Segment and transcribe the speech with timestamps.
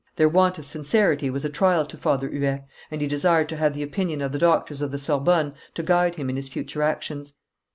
[0.15, 3.75] Their want of sincerity was a trial to Father Huet, and he desired to have
[3.75, 7.35] the opinion of the Doctors of the Sorbonne to guide him in his future actions.